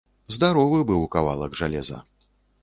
[0.35, 2.01] Здаровы быў кавалак жалеза.